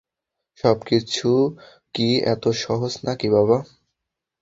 [0.59, 1.29] সবকিছু
[1.95, 3.57] কি এতো সহজ নাকি, বাবা?